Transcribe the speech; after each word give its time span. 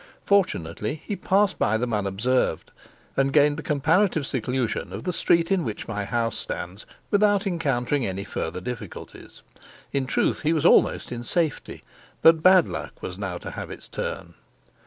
Fortunately 0.25 0.99
he 1.05 1.15
passed 1.15 1.59
by 1.59 1.77
them 1.77 1.93
unobserved, 1.93 2.71
and 3.15 3.31
gained 3.31 3.55
the 3.57 3.61
comparative 3.61 4.25
seclusion 4.25 4.91
of 4.91 5.03
the 5.03 5.13
street 5.13 5.51
in 5.51 5.63
which 5.63 5.87
my 5.87 6.05
house 6.05 6.35
stands, 6.39 6.87
without 7.11 7.45
encountering 7.45 8.03
any 8.03 8.23
further 8.23 8.59
difficulties. 8.61 9.43
In 9.93 10.07
truth, 10.07 10.41
he 10.41 10.53
was 10.53 10.65
almost 10.65 11.11
in 11.11 11.23
safety; 11.23 11.83
but 12.23 12.41
bad 12.41 12.67
luck 12.67 12.99
was 13.03 13.19
now 13.19 13.37
to 13.37 13.51
have 13.51 13.69
its 13.69 13.87
turn. 13.87 14.33